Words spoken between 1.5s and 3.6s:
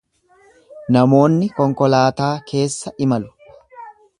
konkolaataa keessa imalu.